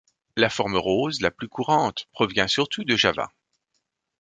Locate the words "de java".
2.83-3.31